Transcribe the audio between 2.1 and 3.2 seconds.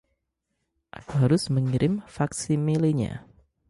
faksimilenya.